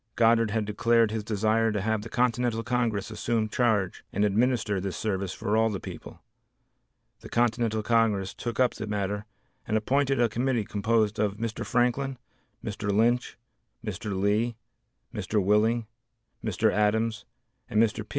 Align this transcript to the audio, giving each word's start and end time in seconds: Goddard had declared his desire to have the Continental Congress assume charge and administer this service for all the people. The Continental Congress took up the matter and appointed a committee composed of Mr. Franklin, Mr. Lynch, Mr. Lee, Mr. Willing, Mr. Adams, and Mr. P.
Goddard 0.15 0.49
had 0.49 0.65
declared 0.65 1.11
his 1.11 1.23
desire 1.23 1.71
to 1.71 1.79
have 1.79 2.01
the 2.01 2.09
Continental 2.09 2.63
Congress 2.63 3.11
assume 3.11 3.47
charge 3.49 4.03
and 4.11 4.25
administer 4.25 4.81
this 4.81 4.97
service 4.97 5.31
for 5.31 5.55
all 5.55 5.69
the 5.69 5.79
people. 5.79 6.23
The 7.19 7.29
Continental 7.29 7.83
Congress 7.83 8.33
took 8.33 8.59
up 8.59 8.73
the 8.73 8.87
matter 8.87 9.27
and 9.67 9.77
appointed 9.77 10.19
a 10.19 10.27
committee 10.27 10.65
composed 10.65 11.19
of 11.19 11.37
Mr. 11.37 11.63
Franklin, 11.63 12.17
Mr. 12.65 12.91
Lynch, 12.91 13.37
Mr. 13.85 14.19
Lee, 14.19 14.55
Mr. 15.13 15.39
Willing, 15.39 15.85
Mr. 16.43 16.73
Adams, 16.73 17.25
and 17.69 17.79
Mr. 17.79 18.03
P. 18.03 18.09